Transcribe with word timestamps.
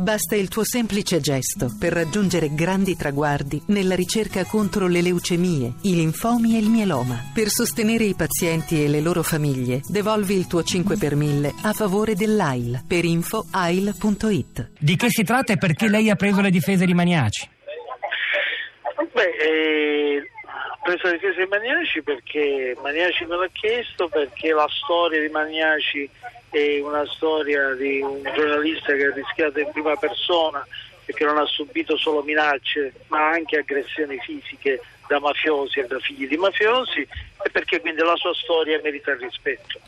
Basta 0.00 0.34
il 0.34 0.48
tuo 0.48 0.64
semplice 0.64 1.20
gesto 1.20 1.68
per 1.78 1.92
raggiungere 1.92 2.54
grandi 2.54 2.96
traguardi 2.96 3.60
nella 3.66 3.94
ricerca 3.94 4.46
contro 4.46 4.86
le 4.86 5.02
leucemie, 5.02 5.74
i 5.82 5.94
linfomi 5.94 6.56
e 6.56 6.58
il 6.58 6.70
mieloma. 6.70 7.30
Per 7.34 7.48
sostenere 7.48 8.04
i 8.04 8.14
pazienti 8.14 8.82
e 8.82 8.88
le 8.88 9.02
loro 9.02 9.22
famiglie, 9.22 9.82
devolvi 9.86 10.36
il 10.36 10.46
tuo 10.46 10.62
5 10.62 10.96
per 10.96 11.16
1000 11.16 11.52
a 11.64 11.74
favore 11.74 12.14
dell'AIL. 12.14 12.82
Per 12.88 13.04
info 13.04 13.44
AIL.it. 13.50 14.70
Di 14.78 14.96
che 14.96 15.10
si 15.10 15.22
tratta 15.22 15.52
e 15.52 15.58
perché 15.58 15.86
lei 15.86 16.08
ha 16.08 16.16
preso 16.16 16.40
le 16.40 16.50
difese 16.50 16.86
di 16.86 16.94
Maniaci? 16.94 17.48
Beh, 19.12 19.22
eh, 19.22 20.22
ho 20.90 20.96
preso 20.96 21.06
le 21.06 21.18
difese 21.18 21.44
di 21.44 21.48
Maniaci 21.48 22.02
perché 22.02 22.76
Maniaci 22.82 23.24
me 23.26 23.36
l'ha 23.36 23.48
chiesto, 23.52 24.08
perché 24.08 24.52
la 24.52 24.68
storia 24.68 25.20
di 25.20 25.28
Maniaci 25.28 26.10
è 26.50 26.80
una 26.80 27.06
storia 27.06 27.74
di 27.74 28.00
un 28.00 28.22
giornalista 28.22 28.92
che 28.94 29.06
ha 29.06 29.14
rischiato 29.14 29.60
in 29.60 29.70
prima 29.70 29.94
persona 29.96 30.66
e 31.04 31.12
che 31.12 31.24
non 31.24 31.38
ha 31.38 31.46
subito 31.46 31.96
solo 31.96 32.22
minacce 32.22 32.92
ma 33.06 33.30
anche 33.30 33.58
aggressioni 33.58 34.18
fisiche 34.18 34.80
da 35.06 35.20
mafiosi 35.20 35.78
e 35.78 35.86
da 35.86 35.98
figli 36.00 36.26
di 36.26 36.36
mafiosi 36.36 37.00
e 37.00 37.50
perché 37.50 37.80
quindi 37.80 38.02
la 38.02 38.16
sua 38.16 38.34
storia 38.34 38.80
merita 38.82 39.12
il 39.12 39.18
rispetto. 39.18 39.78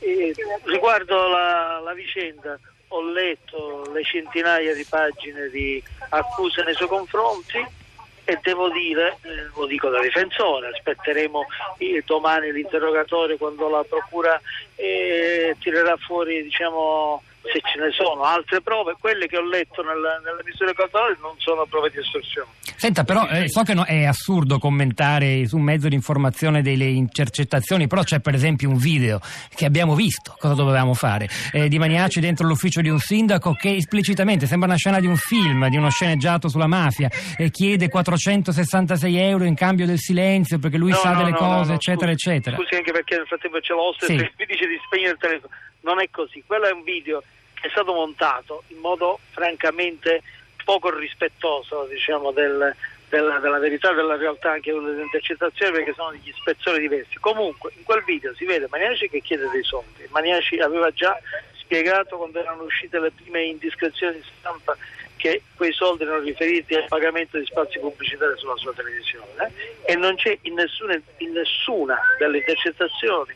E 0.00 0.34
riguardo 0.64 1.28
la, 1.28 1.80
la 1.82 1.94
vicenda 1.94 2.58
ho 2.88 3.02
letto 3.10 3.90
le 3.90 4.04
centinaia 4.04 4.74
di 4.74 4.84
pagine 4.84 5.48
di 5.48 5.82
accuse 6.10 6.62
nei 6.62 6.74
suoi 6.74 6.88
confronti 6.88 7.80
e 8.24 8.38
devo 8.42 8.70
dire, 8.70 9.18
eh, 9.22 9.48
lo 9.54 9.66
dico 9.66 9.88
da 9.88 10.00
difensore, 10.00 10.68
aspetteremo 10.68 11.46
eh, 11.78 12.02
domani 12.06 12.52
l'interrogatorio 12.52 13.36
quando 13.36 13.68
la 13.68 13.84
Procura 13.84 14.40
eh, 14.76 15.56
tirerà 15.58 15.96
fuori 15.96 16.42
diciamo, 16.42 17.22
se 17.42 17.60
ce 17.60 17.78
ne 17.78 17.90
sono 17.90 18.22
altre 18.22 18.60
prove, 18.60 18.96
quelle 18.98 19.26
che 19.26 19.36
ho 19.36 19.44
letto 19.44 19.82
nella, 19.82 20.18
nelle 20.18 20.42
misure 20.44 20.74
cautelari 20.74 21.16
non 21.20 21.34
sono 21.38 21.66
prove 21.66 21.90
di 21.90 21.98
estorsione. 21.98 22.50
Senta, 22.82 23.04
però 23.04 23.28
eh, 23.28 23.48
so 23.48 23.62
che 23.62 23.74
no, 23.74 23.84
è 23.84 24.06
assurdo 24.06 24.58
commentare 24.58 25.46
su 25.46 25.56
un 25.56 25.62
mezzo 25.62 25.86
di 25.86 25.94
informazione 25.94 26.62
delle 26.62 26.86
intercettazioni, 26.86 27.86
però 27.86 28.02
c'è 28.02 28.18
per 28.18 28.34
esempio 28.34 28.68
un 28.68 28.76
video 28.76 29.20
che 29.54 29.66
abbiamo 29.66 29.94
visto, 29.94 30.34
cosa 30.36 30.54
dovevamo 30.54 30.92
fare, 30.92 31.28
eh, 31.52 31.68
di 31.68 31.78
Maniaci 31.78 32.18
dentro 32.18 32.44
l'ufficio 32.44 32.80
di 32.80 32.88
un 32.88 32.98
sindaco 32.98 33.52
che 33.52 33.76
esplicitamente 33.76 34.48
sembra 34.48 34.66
una 34.66 34.76
scena 34.78 34.98
di 34.98 35.06
un 35.06 35.16
film, 35.16 35.68
di 35.68 35.76
uno 35.76 35.90
sceneggiato 35.90 36.48
sulla 36.48 36.66
mafia, 36.66 37.08
e 37.38 37.52
chiede 37.52 37.88
466 37.88 39.16
euro 39.16 39.44
in 39.44 39.54
cambio 39.54 39.86
del 39.86 39.98
silenzio 39.98 40.58
perché 40.58 40.76
lui 40.76 40.90
No, 40.90 40.96
sa 40.96 41.12
no, 41.12 41.18
delle 41.18 41.30
no, 41.30 41.36
cose, 41.36 41.68
no, 41.70 41.74
eccetera, 41.76 42.10
scusi, 42.10 42.28
eccetera. 42.30 42.56
Scusi 42.56 42.74
anche 42.74 42.90
perché 42.90 43.16
nel 43.16 43.26
frattempo 43.28 43.60
c'è 43.60 43.74
l'oste 43.74 44.06
Sì. 44.06 44.14
e 44.14 44.32
mi 44.36 44.44
dice 44.44 44.66
di 44.66 44.80
spegnere 44.84 45.12
il 45.12 45.18
telefono. 45.20 45.54
Non 45.82 46.00
è 46.00 46.08
così, 46.10 46.42
quello 46.44 46.64
è 46.66 46.72
un 46.72 46.82
video 46.82 47.22
che 47.54 47.68
è 47.68 47.70
stato 47.70 47.92
montato 47.92 48.64
in 48.74 48.78
modo 48.78 49.20
francamente 49.30 50.20
poco 50.64 50.90
rispettoso 50.96 51.86
diciamo, 51.90 52.32
del- 52.32 52.74
della, 53.12 53.38
della 53.40 53.58
verità, 53.58 53.92
della 53.92 54.16
realtà 54.16 54.52
anche 54.52 54.72
delle 54.72 55.02
intercettazioni 55.02 55.72
perché 55.72 55.92
sono 55.92 56.12
degli 56.12 56.32
spezzoni 56.34 56.78
diversi. 56.78 57.18
Comunque 57.18 57.70
in 57.76 57.84
quel 57.84 58.02
video 58.04 58.34
si 58.34 58.46
vede 58.46 58.68
Maniaci 58.70 59.10
che 59.10 59.20
chiede 59.20 59.50
dei 59.50 59.62
soldi. 59.62 60.06
Maniaci 60.08 60.58
aveva 60.60 60.90
già 60.92 61.18
spiegato 61.54 62.16
quando 62.16 62.40
erano 62.40 62.62
uscite 62.62 62.98
le 62.98 63.10
prime 63.10 63.42
indiscrezioni 63.44 64.16
di 64.16 64.24
stampa 64.38 64.76
che 65.16 65.42
quei 65.54 65.72
soldi 65.72 66.02
erano 66.02 66.20
riferiti 66.20 66.74
al 66.74 66.86
pagamento 66.88 67.38
di 67.38 67.44
spazi 67.44 67.78
pubblicitari 67.78 68.36
sulla 68.38 68.56
sua 68.56 68.72
televisione 68.72 69.52
eh? 69.84 69.92
e 69.92 69.94
non 69.94 70.16
c'è 70.16 70.36
in 70.42 70.54
nessuna, 70.54 71.00
in 71.18 71.32
nessuna 71.32 72.00
delle 72.18 72.38
intercettazioni 72.38 73.32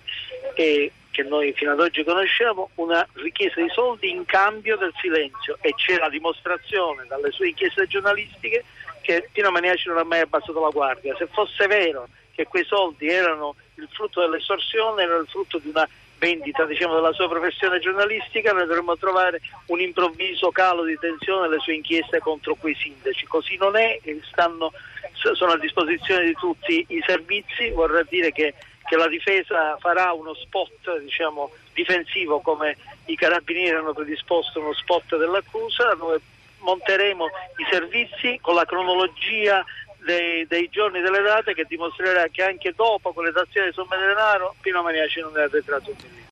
che, 0.54 0.90
che 1.16 1.22
noi 1.22 1.54
fino 1.54 1.72
ad 1.72 1.80
oggi 1.80 2.04
conosciamo 2.04 2.68
una 2.74 3.06
richiesta 3.14 3.62
di 3.62 3.70
soldi 3.70 4.10
in 4.10 4.26
cambio 4.26 4.76
del 4.76 4.92
silenzio 5.00 5.56
e 5.62 5.72
c'è 5.74 5.96
la 5.96 6.10
dimostrazione 6.10 7.06
dalle 7.08 7.30
sue 7.30 7.48
inchieste 7.48 7.86
giornalistiche 7.86 8.62
che 9.00 9.30
Tino 9.32 9.50
Maniaci 9.50 9.88
non 9.88 9.96
ha 9.96 10.04
mai 10.04 10.20
abbassato 10.20 10.60
la 10.60 10.68
guardia. 10.68 11.16
Se 11.16 11.26
fosse 11.28 11.66
vero 11.68 12.06
che 12.34 12.44
quei 12.44 12.64
soldi 12.64 13.08
erano 13.08 13.54
il 13.76 13.88
frutto 13.90 14.20
dell'estorsione, 14.20 15.04
erano 15.04 15.22
il 15.22 15.28
frutto 15.28 15.56
di 15.56 15.70
una 15.70 15.88
vendita 16.18 16.66
diciamo, 16.66 16.94
della 16.94 17.14
sua 17.14 17.30
professione 17.30 17.78
giornalistica, 17.78 18.52
noi 18.52 18.66
dovremmo 18.66 18.98
trovare 18.98 19.40
un 19.68 19.80
improvviso 19.80 20.50
calo 20.50 20.84
di 20.84 20.98
tensione 20.98 21.48
nelle 21.48 21.60
sue 21.60 21.76
inchieste 21.76 22.18
contro 22.18 22.56
quei 22.56 22.74
sindaci. 22.74 23.24
Così 23.24 23.56
non 23.56 23.74
è, 23.76 23.98
stanno, 24.30 24.70
sono 25.32 25.52
a 25.52 25.58
disposizione 25.58 26.26
di 26.26 26.34
tutti 26.34 26.84
i 26.88 27.02
servizi, 27.06 27.70
vorrà 27.70 28.02
dire 28.02 28.32
che, 28.32 28.52
che 28.86 28.96
la 28.96 29.08
difesa 29.08 29.76
farà 29.78 30.12
uno 30.12 30.34
spot 30.34 30.98
diciamo, 31.00 31.50
difensivo 31.74 32.40
come 32.40 32.76
i 33.06 33.16
carabinieri 33.16 33.76
hanno 33.76 33.92
predisposto 33.92 34.60
uno 34.60 34.72
spot 34.72 35.16
dell'accusa, 35.16 35.94
dove 35.94 36.20
monteremo 36.60 37.26
i 37.26 37.66
servizi 37.70 38.38
con 38.40 38.54
la 38.54 38.64
cronologia 38.64 39.64
dei, 39.98 40.46
dei 40.46 40.68
giorni 40.70 41.00
delle 41.00 41.20
date 41.20 41.54
che 41.54 41.64
dimostrerà 41.68 42.28
che 42.28 42.42
anche 42.42 42.72
dopo 42.74 43.12
quelle 43.12 43.32
dazioni 43.32 43.68
di 43.68 43.74
somme 43.74 43.96
di 43.96 44.06
denaro 44.06 44.54
Pino 44.60 44.82
Maniaci 44.82 45.20
non 45.20 45.36
era 45.36 45.48
detrato 45.48 45.90
un 45.90 45.96
milione. 45.96 46.24